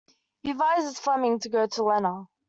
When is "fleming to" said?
0.99-1.49